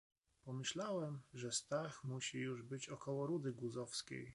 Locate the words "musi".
2.03-2.37